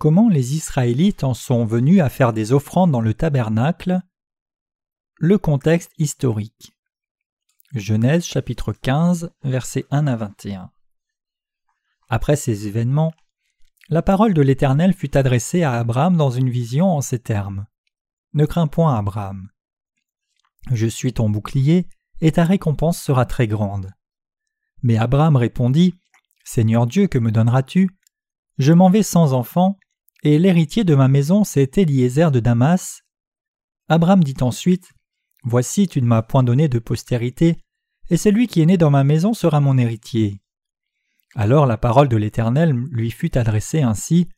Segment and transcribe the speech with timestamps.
[0.00, 4.00] Comment les Israélites en sont venus à faire des offrandes dans le tabernacle?
[5.18, 6.74] Le contexte historique.
[7.74, 10.70] Genèse chapitre 15 versets 1 à 21.
[12.08, 13.12] Après ces événements,
[13.90, 17.66] la parole de l'Éternel fut adressée à Abraham dans une vision en ces termes.
[18.32, 19.50] Ne crains point, Abraham.
[20.72, 21.86] Je suis ton bouclier,
[22.22, 23.90] et ta récompense sera très grande.
[24.82, 25.92] Mais Abraham répondit,
[26.42, 27.90] Seigneur Dieu, que me donneras-tu?
[28.56, 29.76] Je m'en vais sans enfant,
[30.22, 33.02] et l'héritier de ma maison c'est Eliezer de Damas.
[33.88, 34.92] Abraham dit ensuite,
[35.42, 37.56] Voici, tu ne m'as point donné de postérité,
[38.10, 40.42] et celui qui est né dans ma maison sera mon héritier.
[41.34, 44.28] Alors la parole de l'Éternel lui fut adressée ainsi,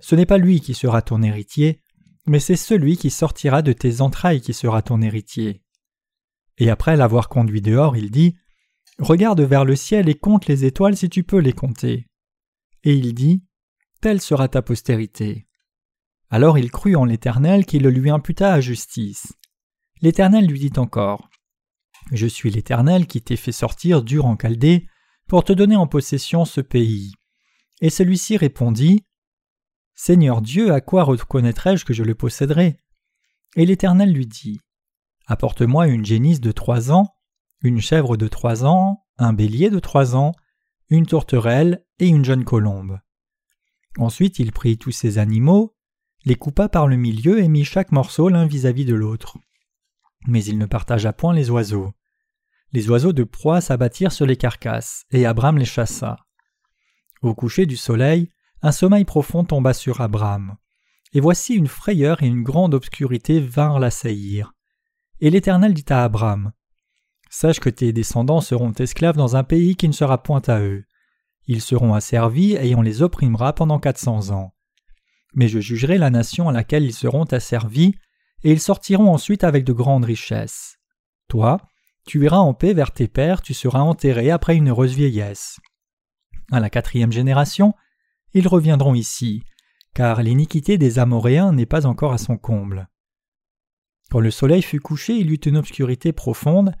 [0.00, 1.82] Ce n'est pas lui qui sera ton héritier,
[2.26, 5.62] mais c'est celui qui sortira de tes entrailles qui sera ton héritier.
[6.58, 8.36] Et après l'avoir conduit dehors, il dit,
[8.98, 12.06] Regarde vers le ciel et compte les étoiles si tu peux les compter.
[12.84, 13.42] Et il dit,
[14.00, 15.46] Telle sera ta postérité.
[16.30, 19.34] Alors il crut en l'Éternel qui le lui imputa à justice.
[20.00, 21.28] L'Éternel lui dit encore,
[22.10, 24.86] Je suis l'Éternel qui t'ai fait sortir dur en Chaldée
[25.28, 27.12] pour te donner en possession ce pays.
[27.82, 29.04] Et celui-ci répondit,
[29.94, 32.80] Seigneur Dieu, à quoi reconnaîtrai-je que je le posséderai?
[33.56, 34.60] Et l'Éternel lui dit,
[35.26, 37.14] Apporte-moi une génisse de trois ans,
[37.62, 40.32] une chèvre de trois ans, un bélier de trois ans,
[40.88, 42.98] une tourterelle et une jeune colombe.
[43.98, 45.74] Ensuite il prit tous ces animaux,
[46.24, 49.38] les coupa par le milieu et mit chaque morceau l'un vis-à-vis de l'autre.
[50.26, 51.92] Mais il ne partagea point les oiseaux.
[52.72, 56.18] Les oiseaux de proie s'abattirent sur les carcasses, et Abraham les chassa.
[57.22, 58.30] Au coucher du soleil,
[58.62, 60.56] un sommeil profond tomba sur Abraham.
[61.12, 64.52] Et voici une frayeur et une grande obscurité vinrent l'assaillir.
[65.20, 66.52] Et l'Éternel dit à Abraham
[67.28, 70.84] Sache que tes descendants seront esclaves dans un pays qui ne sera point à eux.
[71.52, 74.54] Ils seront asservis et on les opprimera pendant quatre cents ans.
[75.34, 77.92] Mais je jugerai la nation à laquelle ils seront asservis,
[78.44, 80.76] et ils sortiront ensuite avec de grandes richesses.
[81.26, 81.58] Toi,
[82.06, 85.58] tu iras en paix vers tes pères, tu seras enterré après une heureuse vieillesse.
[86.52, 87.74] À la quatrième génération,
[88.32, 89.42] ils reviendront ici,
[89.92, 92.88] car l'iniquité des Amoréens n'est pas encore à son comble.
[94.08, 96.76] Quand le soleil fut couché, il y eut une obscurité profonde,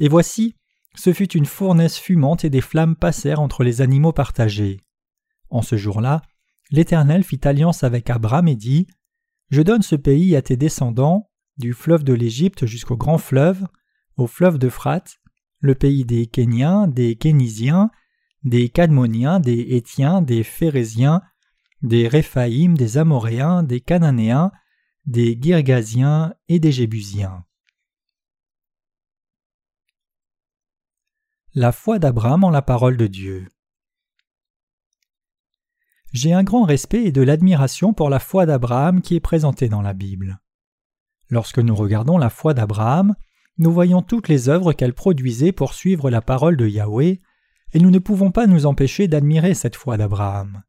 [0.00, 0.56] et voici,
[0.94, 4.80] ce fut une fournaise fumante et des flammes passèrent entre les animaux partagés.
[5.50, 6.22] En ce jour-là,
[6.70, 8.86] l'Éternel fit alliance avec Abraham et dit
[9.50, 13.66] Je donne ce pays à tes descendants, du fleuve de l'Égypte jusqu'au grand fleuve,
[14.16, 15.18] au fleuve d'Euphrate,
[15.60, 17.90] le pays des Kéniens, des Kénisiens,
[18.44, 21.22] des Cadmoniens, des Étiens, des Phérésiens,
[21.82, 24.52] des Réphaïm, des Amoréens, des Cananéens,
[25.06, 27.44] des Girgasiens et des Jébusiens.
[31.60, 33.48] La foi d'Abraham en la parole de Dieu.
[36.12, 39.82] J'ai un grand respect et de l'admiration pour la foi d'Abraham qui est présentée dans
[39.82, 40.38] la Bible.
[41.30, 43.16] Lorsque nous regardons la foi d'Abraham,
[43.56, 47.18] nous voyons toutes les œuvres qu'elle produisait pour suivre la parole de Yahweh,
[47.72, 50.62] et nous ne pouvons pas nous empêcher d'admirer cette foi d'Abraham.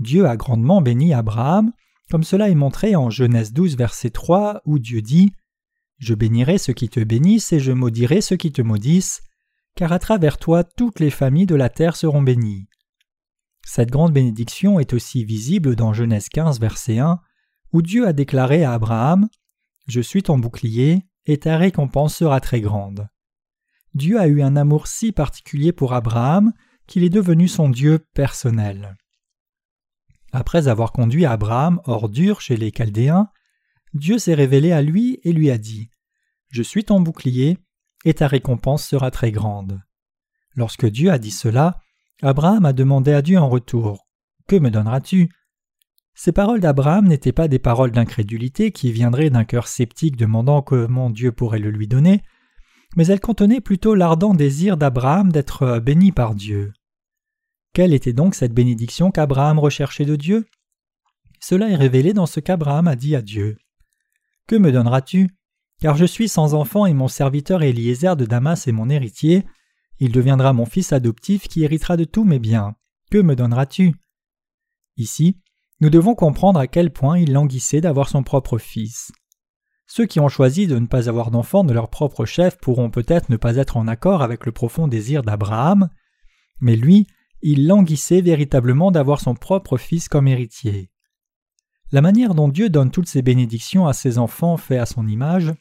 [0.00, 1.72] Dieu a grandement béni Abraham,
[2.10, 5.32] comme cela est montré en Genèse 12 verset 3 où Dieu dit
[5.96, 9.22] Je bénirai ceux qui te bénissent et je maudirai ceux qui te maudissent,
[9.74, 12.68] car à travers toi toutes les familles de la terre seront bénies.
[13.66, 17.20] Cette grande bénédiction est aussi visible dans Genèse 15 verset 1
[17.72, 19.28] où Dieu a déclaré à Abraham
[19.88, 23.08] Je suis ton bouclier, et ta récompense sera très grande.
[23.94, 26.52] Dieu a eu un amour si particulier pour Abraham
[26.86, 28.96] qu'il est devenu son Dieu personnel.
[30.32, 33.28] Après avoir conduit Abraham hors d'Ur chez les Chaldéens,
[33.92, 35.90] Dieu s'est révélé à lui et lui a dit
[36.50, 37.58] Je suis ton bouclier,
[38.04, 39.80] et ta récompense sera très grande.
[40.54, 41.80] Lorsque Dieu a dit cela,
[42.22, 44.06] Abraham a demandé à Dieu en retour
[44.46, 45.30] Que me donneras-tu?
[46.14, 51.10] Ces paroles d'Abraham n'étaient pas des paroles d'incrédulité qui viendraient d'un cœur sceptique demandant comment
[51.10, 52.22] Dieu pourrait le lui donner,
[52.96, 56.72] mais elles contenaient plutôt l'ardent désir d'Abraham d'être béni par Dieu.
[57.72, 60.46] Quelle était donc cette bénédiction qu'Abraham recherchait de Dieu?
[61.40, 63.58] Cela est révélé dans ce qu'Abraham a dit à Dieu.
[64.46, 65.30] Que me donneras-tu?
[65.84, 69.44] Car je suis sans enfant et mon serviteur Eliezer de Damas est mon héritier.
[69.98, 72.74] Il deviendra mon fils adoptif qui héritera de tous mes biens.
[73.10, 73.94] Que me donneras-tu?
[74.96, 75.42] Ici,
[75.82, 79.12] nous devons comprendre à quel point il languissait d'avoir son propre fils.
[79.86, 83.28] Ceux qui ont choisi de ne pas avoir d'enfant de leur propre chef pourront peut-être
[83.28, 85.90] ne pas être en accord avec le profond désir d'Abraham,
[86.60, 87.06] mais lui,
[87.42, 90.88] il languissait véritablement d'avoir son propre fils comme héritier.
[91.92, 95.52] La manière dont Dieu donne toutes ses bénédictions à ses enfants faits à son image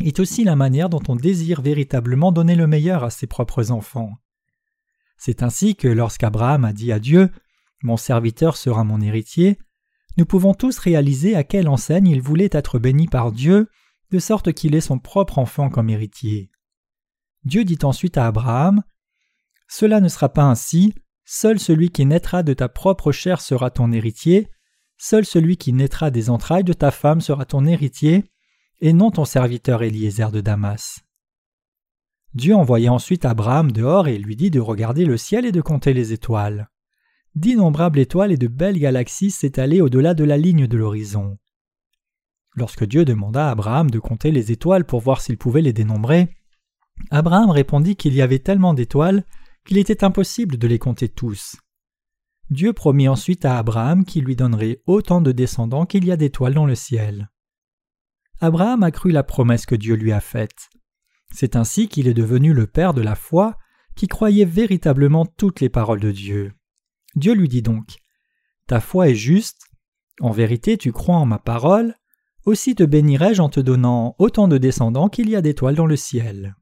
[0.00, 4.12] est aussi la manière dont on désire véritablement donner le meilleur à ses propres enfants.
[5.16, 7.30] C'est ainsi que lorsqu'Abraham a dit à Dieu
[7.82, 9.58] mon serviteur sera mon héritier.
[10.16, 13.68] nous pouvons tous réaliser à quelle enseigne il voulait être béni par Dieu,
[14.10, 16.50] de sorte qu'il ait son propre enfant comme héritier.
[17.44, 18.82] Dieu dit ensuite à Abraham
[19.68, 23.92] Cela ne sera pas ainsi, seul celui qui naîtra de ta propre chair sera ton
[23.92, 24.48] héritier,
[24.96, 28.24] seul celui qui naîtra des entrailles de ta femme sera ton héritier,
[28.80, 31.00] et non ton serviteur Eliezer de Damas.
[32.34, 35.92] Dieu envoya ensuite Abraham dehors et lui dit de regarder le ciel et de compter
[35.92, 36.68] les étoiles.
[37.34, 41.38] D'innombrables étoiles et de belles galaxies s'étalaient au-delà de la ligne de l'horizon.
[42.54, 46.28] Lorsque Dieu demanda à Abraham de compter les étoiles pour voir s'il pouvait les dénombrer,
[47.10, 49.24] Abraham répondit qu'il y avait tellement d'étoiles
[49.64, 51.56] qu'il était impossible de les compter tous.
[52.50, 56.54] Dieu promit ensuite à Abraham qu'il lui donnerait autant de descendants qu'il y a d'étoiles
[56.54, 57.30] dans le ciel.
[58.40, 60.70] Abraham a cru la promesse que Dieu lui a faite.
[61.32, 63.56] C'est ainsi qu'il est devenu le Père de la foi,
[63.96, 66.52] qui croyait véritablement toutes les paroles de Dieu.
[67.16, 67.96] Dieu lui dit donc
[68.66, 69.66] Ta foi est juste,
[70.20, 71.94] en vérité tu crois en ma parole,
[72.44, 75.96] aussi te bénirai-je en te donnant autant de descendants qu'il y a d'étoiles dans le
[75.96, 76.54] ciel.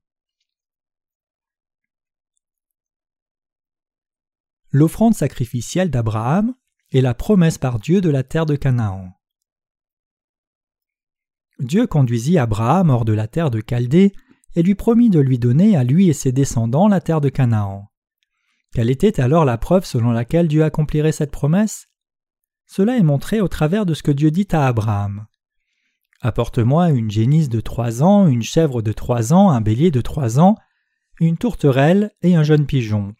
[4.73, 6.55] L'offrande sacrificielle d'Abraham
[6.93, 9.16] est la promesse par Dieu de la terre de Canaan.
[11.59, 14.13] Dieu conduisit Abraham hors de la terre de Chaldée
[14.55, 17.91] et lui promit de lui donner à lui et ses descendants la terre de Canaan.
[18.75, 21.89] Quelle était alors la preuve selon laquelle Dieu accomplirait cette promesse?
[22.67, 25.27] Cela est montré au travers de ce que Dieu dit à Abraham.
[26.21, 30.41] Apporte-moi une génisse de trois ans, une chèvre de trois ans, un bélier de trois
[30.41, 30.57] ans,
[31.21, 33.15] une tourterelle et un jeune pigeon.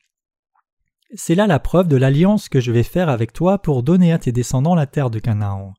[1.15, 4.19] C'est là la preuve de l'alliance que je vais faire avec toi pour donner à
[4.19, 5.73] tes descendants la terre de Canaan.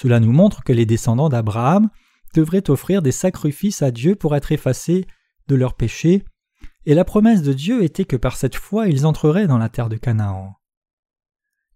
[0.00, 1.90] Cela nous montre que les descendants d'Abraham
[2.32, 5.08] devraient offrir des sacrifices à Dieu pour être effacés
[5.48, 6.24] de leurs péchés,
[6.86, 9.88] et la promesse de Dieu était que par cette foi ils entreraient dans la terre
[9.88, 10.54] de Canaan.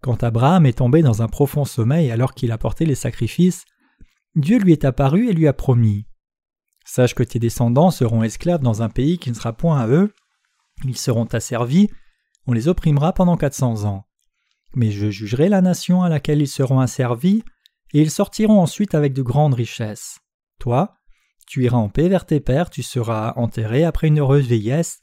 [0.02, 3.64] Quand Abraham est tombé dans un profond sommeil alors qu'il apportait les sacrifices,
[4.36, 6.06] Dieu lui est apparu et lui a promis
[6.84, 10.14] Sache que tes descendants seront esclaves dans un pays qui ne sera point à eux,
[10.84, 11.88] ils seront asservis,
[12.46, 14.04] on les opprimera pendant quatre cents ans.
[14.76, 17.42] Mais je jugerai la nation à laquelle ils seront asservis,
[17.92, 20.20] et ils sortiront ensuite avec de grandes richesses.
[20.58, 20.94] Toi,
[21.46, 25.00] tu iras en paix vers tes pères, tu seras enterré après une heureuse vieillesse.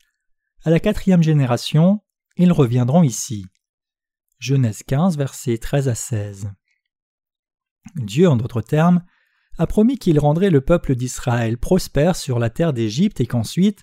[0.64, 2.02] À la quatrième génération,
[2.38, 3.46] ils reviendront ici.
[4.40, 6.52] Genèse 15, versets 13 à 16.
[7.96, 9.04] Dieu, en d'autres termes,
[9.58, 13.82] a promis qu'il rendrait le peuple d'Israël prospère sur la terre d'Égypte et qu'ensuite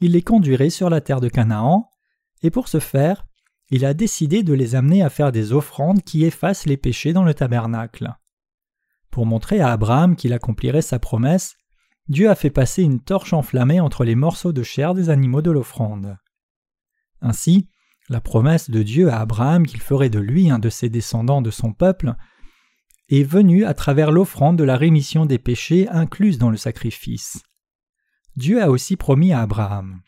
[0.00, 1.88] il les conduirait sur la terre de Canaan,
[2.42, 3.24] et pour ce faire,
[3.70, 7.24] il a décidé de les amener à faire des offrandes qui effacent les péchés dans
[7.24, 8.14] le tabernacle.
[9.14, 11.54] Pour montrer à Abraham qu'il accomplirait sa promesse,
[12.08, 15.52] Dieu a fait passer une torche enflammée entre les morceaux de chair des animaux de
[15.52, 16.18] l'offrande.
[17.20, 17.68] Ainsi,
[18.08, 21.52] la promesse de Dieu à Abraham qu'il ferait de lui un de ses descendants de
[21.52, 22.14] son peuple
[23.08, 27.40] est venue à travers l'offrande de la rémission des péchés incluse dans le sacrifice.
[28.34, 30.02] Dieu a aussi promis à Abraham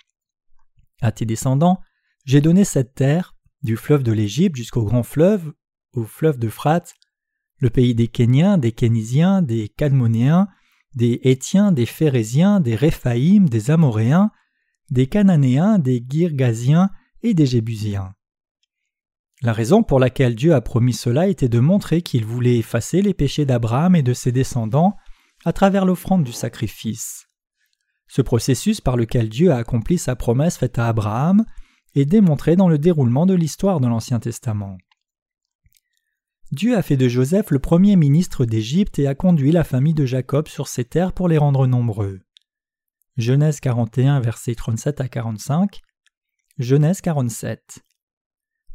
[1.00, 1.78] À tes descendants,
[2.24, 5.52] j'ai donné cette terre, du fleuve de l'Égypte jusqu'au grand fleuve,
[5.92, 6.96] au fleuve d'Euphrate,
[7.58, 10.48] le pays des Kéniens, des Kénisiens, des Cadmonéens,
[10.94, 14.30] des Hétiens, des Phérésiens, des Réphaïm, des Amoréens,
[14.90, 16.90] des Cananéens, des Girgasiens
[17.22, 18.14] et des Jébusiens.
[19.42, 23.12] La raison pour laquelle Dieu a promis cela était de montrer qu'il voulait effacer les
[23.12, 24.96] péchés d'Abraham et de ses descendants
[25.44, 27.26] à travers l'offrande du sacrifice.
[28.08, 31.44] Ce processus par lequel Dieu a accompli sa promesse faite à Abraham
[31.94, 34.78] est démontré dans le déroulement de l'histoire de l'Ancien Testament.
[36.52, 40.06] Dieu a fait de Joseph le premier ministre d'Égypte et a conduit la famille de
[40.06, 42.20] Jacob sur ses terres pour les rendre nombreux.
[43.16, 45.80] Genèse 41, versets 37 à 45.
[46.58, 47.80] Genèse 47.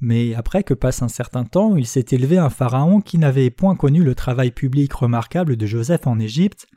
[0.01, 3.75] Mais après que passe un certain temps, il s'est élevé un pharaon qui n'avait point
[3.75, 6.67] connu le travail public remarquable de Joseph en Égypte,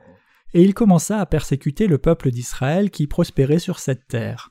[0.53, 4.51] et il commença à persécuter le peuple d'Israël qui prospérait sur cette terre.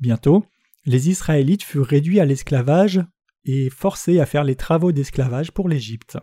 [0.00, 0.44] Bientôt,
[0.86, 3.00] les Israélites furent réduits à l'esclavage
[3.44, 6.18] et forcés à faire les travaux d'esclavage pour l'Égypte.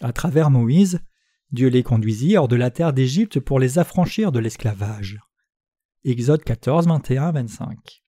[0.00, 1.00] À travers Moïse,
[1.50, 5.18] Dieu les conduisit hors de la terre d'Égypte pour les affranchir de l'esclavage.
[6.04, 8.02] Exode 14, 21, 25.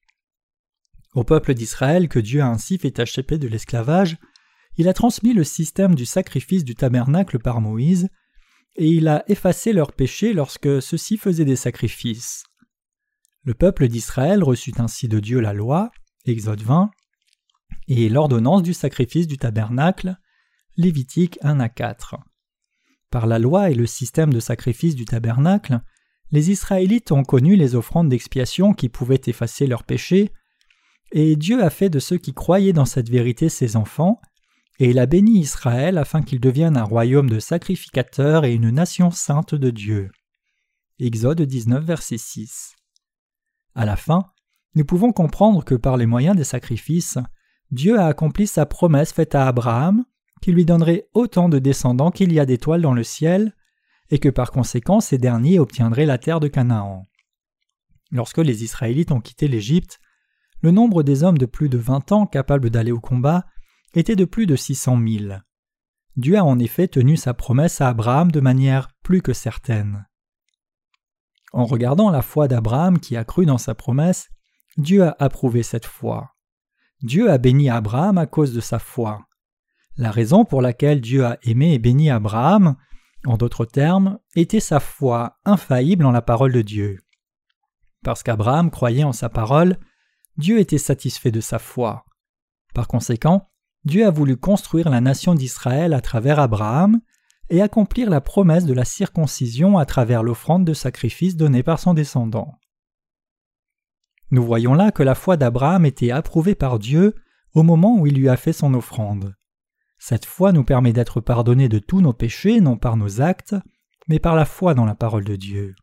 [1.15, 4.19] Au peuple d'Israël que Dieu a ainsi fait échapper de l'esclavage,
[4.77, 8.09] il a transmis le système du sacrifice du tabernacle par Moïse,
[8.77, 12.45] et il a effacé leurs péchés lorsque ceux-ci faisaient des sacrifices.
[13.43, 15.91] Le peuple d'Israël reçut ainsi de Dieu la loi,
[16.27, 16.91] Exode 20,
[17.89, 20.17] et l'ordonnance du sacrifice du tabernacle,
[20.77, 22.17] Lévitique 1 à 4.
[23.11, 25.81] Par la loi et le système de sacrifice du tabernacle,
[26.31, 30.33] les Israélites ont connu les offrandes d'expiation qui pouvaient effacer leurs péchés,
[31.13, 34.21] et Dieu a fait de ceux qui croyaient dans cette vérité ses enfants,
[34.79, 39.11] et il a béni Israël afin qu'il devienne un royaume de sacrificateurs et une nation
[39.11, 40.11] sainte de Dieu.
[41.01, 42.77] Exode 19, verset 6.
[43.75, 44.25] À la fin,
[44.75, 47.19] nous pouvons comprendre que par les moyens des sacrifices,
[47.71, 50.05] Dieu a accompli sa promesse faite à Abraham,
[50.43, 53.55] qui lui donnerait autant de descendants qu'il y a d'étoiles dans le ciel,
[54.11, 57.07] et que par conséquent ces derniers obtiendraient la terre de Canaan.
[58.11, 60.01] Lorsque les Israélites ont quitté l'Égypte,
[60.63, 63.47] le nombre des hommes de plus de vingt ans capables d'aller au combat
[63.95, 65.45] était de plus de six cent mille.
[66.17, 70.07] Dieu a en effet tenu sa promesse à Abraham de manière plus que certaine.
[71.53, 74.29] En regardant la foi d'Abraham qui a cru dans sa promesse,
[74.77, 76.35] Dieu a approuvé cette foi.
[77.03, 79.27] Dieu a béni Abraham à cause de sa foi.
[79.97, 82.77] La raison pour laquelle Dieu a aimé et béni Abraham,
[83.25, 86.99] en d'autres termes, était sa foi infaillible en la parole de Dieu.
[88.05, 89.79] Parce qu'Abraham croyait en sa parole,
[90.37, 92.05] Dieu était satisfait de sa foi.
[92.75, 93.49] Par conséquent,
[93.85, 97.01] Dieu a voulu construire la nation d'Israël à travers Abraham
[97.49, 101.95] et accomplir la promesse de la circoncision à travers l'offrande de sacrifice donnée par son
[101.95, 102.59] descendant.
[104.31, 107.15] Nous voyons là que la foi d'Abraham était approuvée par Dieu
[107.55, 109.35] au moment où il lui a fait son offrande.
[109.99, 113.57] Cette foi nous permet d'être pardonnés de tous nos péchés, non par nos actes,
[114.09, 115.75] mais par la foi dans la parole de Dieu.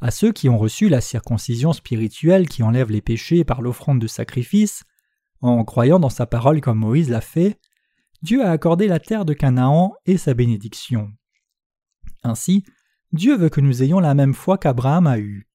[0.00, 4.06] À ceux qui ont reçu la circoncision spirituelle qui enlève les péchés par l'offrande de
[4.06, 4.84] sacrifice,
[5.42, 7.60] en croyant dans sa parole comme Moïse l'a fait,
[8.22, 11.10] Dieu a accordé la terre de Canaan et sa bénédiction.
[12.22, 12.64] Ainsi,
[13.12, 15.49] Dieu veut que nous ayons la même foi qu'Abraham a eue.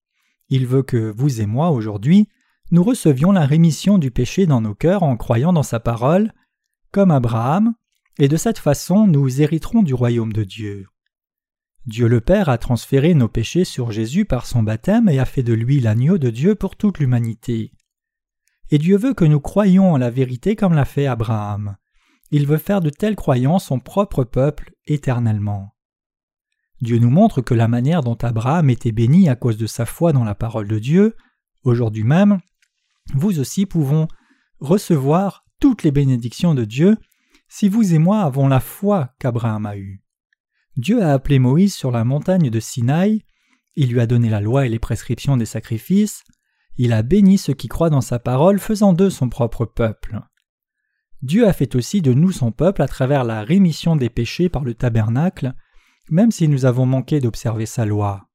[0.50, 2.30] Il veut que vous et moi, aujourd'hui,
[2.72, 6.34] nous recevions la rémission du péché dans nos cœurs en croyant dans sa parole,
[6.92, 7.74] comme Abraham,
[8.18, 10.88] et de cette façon nous hériterons du royaume de Dieu.
[11.86, 15.44] Dieu le Père a transféré nos péchés sur Jésus par son baptême et a fait
[15.44, 17.74] de lui l'agneau de Dieu pour toute l'humanité.
[18.72, 21.75] Et Dieu veut que nous croyions en la vérité comme l'a fait Abraham.
[22.32, 25.75] Il veut faire de telles croyances son propre peuple éternellement.
[26.82, 30.13] Dieu nous montre que la manière dont Abraham était béni à cause de sa foi
[30.13, 31.15] dans la parole de Dieu,
[31.63, 32.39] aujourd'hui même,
[33.13, 34.08] vous aussi pouvons
[34.60, 36.98] recevoir toutes les bénédictions de Dieu
[37.48, 40.01] si vous et moi avons la foi qu'Abraham a eue.
[40.77, 43.24] Dieu a appelé Moïse sur la montagne de Sinaï,
[43.75, 46.24] il lui a donné la loi et les prescriptions des sacrifices,
[46.77, 50.20] il a béni ceux qui croient dans sa parole, faisant d'eux son propre peuple.
[51.22, 54.63] Dieu a fait aussi de nous son peuple à travers la rémission des péchés par
[54.63, 55.53] le tabernacle,
[56.10, 58.28] même si nous avons manqué d'observer sa loi.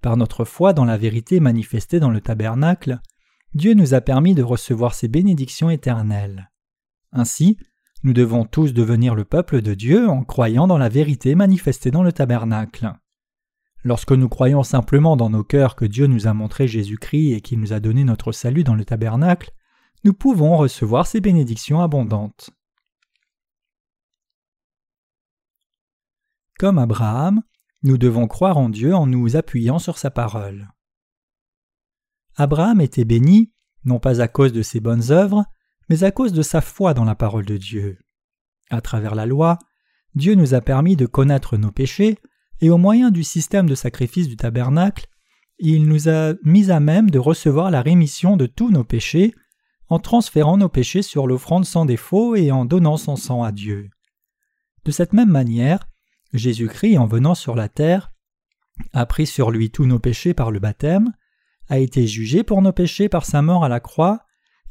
[0.00, 3.00] Par notre foi dans la vérité manifestée dans le tabernacle,
[3.54, 6.50] Dieu nous a permis de recevoir ses bénédictions éternelles.
[7.12, 7.58] Ainsi,
[8.04, 12.02] nous devons tous devenir le peuple de Dieu en croyant dans la vérité manifestée dans
[12.02, 12.92] le tabernacle.
[13.84, 17.58] Lorsque nous croyons simplement dans nos cœurs que Dieu nous a montré Jésus-Christ et qu'il
[17.60, 19.50] nous a donné notre salut dans le tabernacle,
[20.04, 22.50] nous pouvons recevoir ces bénédictions abondantes.
[26.58, 27.42] Comme Abraham,
[27.84, 30.68] nous devons croire en Dieu en nous appuyant sur sa parole.
[32.34, 33.52] Abraham était béni,
[33.84, 35.44] non pas à cause de ses bonnes œuvres,
[35.88, 37.98] mais à cause de sa foi dans la parole de Dieu.
[38.70, 39.58] À travers la loi,
[40.16, 42.18] Dieu nous a permis de connaître nos péchés,
[42.60, 45.06] et au moyen du système de sacrifice du tabernacle,
[45.60, 49.32] il nous a mis à même de recevoir la rémission de tous nos péchés,
[49.88, 53.90] en transférant nos péchés sur l'offrande sans défaut et en donnant son sang à Dieu.
[54.84, 55.87] De cette même manière,
[56.32, 58.12] Jésus-Christ, en venant sur la terre,
[58.92, 61.12] a pris sur lui tous nos péchés par le baptême,
[61.68, 64.20] a été jugé pour nos péchés par sa mort à la croix,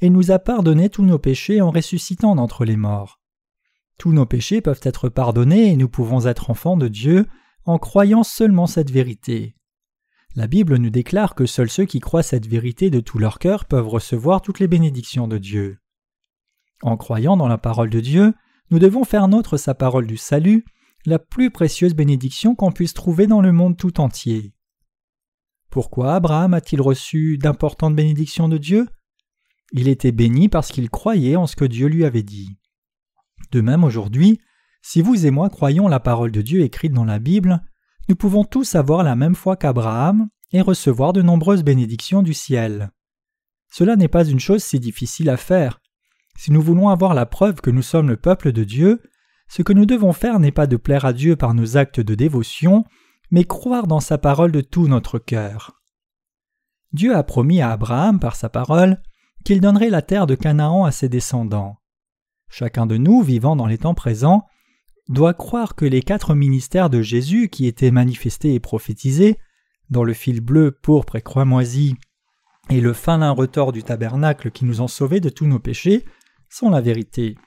[0.02, 3.20] et nous a pardonné tous nos péchés en ressuscitant d'entre les morts.
[3.98, 7.26] Tous nos péchés peuvent être pardonnés et nous pouvons être enfants de Dieu
[7.66, 9.56] en croyant seulement cette vérité.
[10.36, 13.66] La Bible nous déclare que seuls ceux qui croient cette vérité de tout leur cœur
[13.66, 15.80] peuvent recevoir toutes les bénédictions de Dieu.
[16.84, 18.36] En croyant dans la parole de Dieu,
[18.70, 20.64] nous devons faire nôtre sa parole du salut,
[21.06, 24.54] la plus précieuse bénédiction qu'on puisse trouver dans le monde tout entier.
[25.70, 28.88] Pourquoi Abraham a-t-il reçu d'importantes bénédictions de Dieu?
[29.74, 32.58] Il était béni parce qu'il croyait en ce que Dieu lui avait dit.
[33.52, 34.40] De même aujourd'hui,
[34.82, 37.62] si vous et moi croyons la parole de Dieu écrite dans la Bible,
[38.10, 42.92] nous pouvons tous avoir la même foi qu'Abraham et recevoir de nombreuses bénédictions du ciel.
[43.70, 45.82] Cela n'est pas une chose si difficile à faire.
[46.38, 49.02] Si nous voulons avoir la preuve que nous sommes le peuple de Dieu,
[49.48, 52.16] ce que nous devons faire n'est pas de plaire à Dieu par nos actes de
[52.16, 52.84] dévotion,
[53.32, 55.82] mais croire dans sa parole de tout notre cœur.
[56.94, 59.02] Dieu a promis à Abraham par sa parole
[59.44, 61.78] qu'il donnerait la terre de Canaan à ses descendants.
[62.50, 64.46] Chacun de nous, vivant dans les temps présents,
[65.10, 69.38] doit croire que les quatre ministères de Jésus qui étaient manifestés et prophétisés,
[69.90, 71.96] dans le fil bleu, pourpre et croix moisie,
[72.70, 76.04] et le fin lin retors du tabernacle qui nous ont sauvés de tous nos péchés,
[76.50, 77.38] sont la vérité.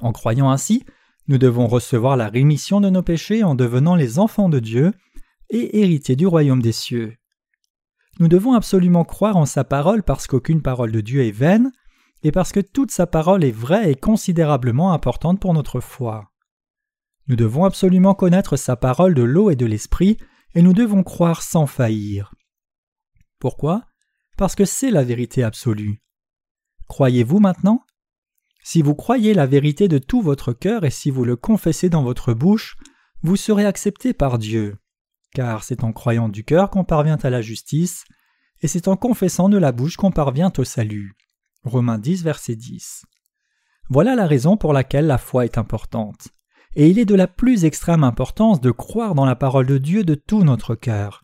[0.00, 0.84] En croyant ainsi,
[1.28, 4.92] nous devons recevoir la rémission de nos péchés en devenant les enfants de Dieu
[5.50, 7.16] et héritiers du royaume des cieux.
[8.18, 11.72] Nous devons absolument croire en sa parole parce qu'aucune parole de Dieu est vaine,
[12.22, 16.30] et parce que toute sa parole est vraie et considérablement importante pour notre foi.
[17.28, 20.16] Nous devons absolument connaître sa parole de l'eau et de l'esprit,
[20.54, 22.32] et nous devons croire sans faillir.
[23.38, 23.84] Pourquoi?
[24.38, 26.02] Parce que c'est la vérité absolue.
[26.88, 27.84] Croyez-vous maintenant?
[28.68, 32.02] Si vous croyez la vérité de tout votre cœur et si vous le confessez dans
[32.02, 32.76] votre bouche,
[33.22, 34.74] vous serez accepté par Dieu,
[35.32, 38.04] car c'est en croyant du cœur qu'on parvient à la justice,
[38.62, 41.14] et c'est en confessant de la bouche qu'on parvient au salut.
[41.62, 43.04] Romains 10, verset 10.
[43.88, 46.26] Voilà la raison pour laquelle la foi est importante.
[46.74, 50.02] Et il est de la plus extrême importance de croire dans la parole de Dieu
[50.02, 51.22] de tout notre cœur.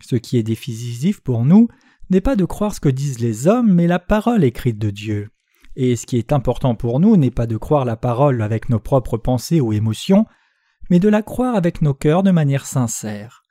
[0.00, 1.66] Ce qui est décisif pour nous
[2.08, 5.32] n'est pas de croire ce que disent les hommes, mais la parole écrite de Dieu.
[5.76, 8.78] Et ce qui est important pour nous n'est pas de croire la parole avec nos
[8.78, 10.26] propres pensées ou émotions,
[10.90, 13.42] mais de la croire avec nos cœurs de manière sincère.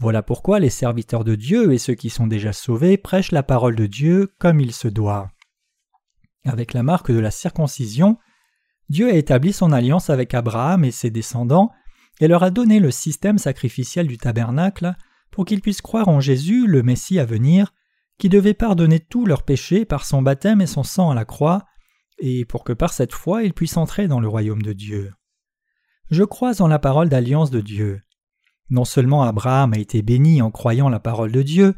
[0.00, 3.76] Voilà pourquoi les serviteurs de Dieu et ceux qui sont déjà sauvés prêchent la parole
[3.76, 5.30] de Dieu comme il se doit.
[6.44, 8.18] Avec la marque de la circoncision,
[8.88, 11.70] Dieu a établi son alliance avec Abraham et ses descendants
[12.20, 14.94] et leur a donné le système sacrificiel du tabernacle
[15.30, 17.72] pour qu'ils puissent croire en Jésus, le Messie à venir,
[18.18, 21.64] qui devait pardonner tous leurs péchés par son baptême et son sang à la croix,
[22.18, 25.12] et pour que par cette foi ils puissent entrer dans le royaume de Dieu.
[26.10, 28.00] Je crois en la parole d'alliance de Dieu.
[28.70, 31.74] Non seulement Abraham a été béni en croyant la parole de Dieu,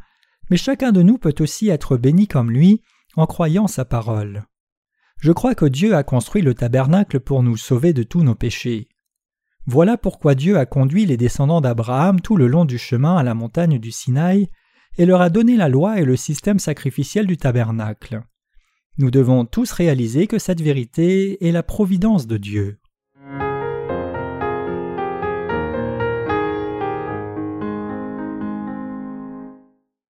[0.51, 2.83] mais chacun de nous peut aussi être béni comme lui
[3.17, 4.45] en croyant sa parole.
[5.21, 8.89] Je crois que Dieu a construit le tabernacle pour nous sauver de tous nos péchés.
[9.67, 13.35] Voilà pourquoi Dieu a conduit les descendants d'Abraham tout le long du chemin à la
[13.35, 14.51] montagne du Sinaï
[14.99, 18.23] et leur a donné la loi et le système sacrificiel du tabernacle.
[18.99, 22.79] Nous devons tous réaliser que cette vérité est la providence de Dieu.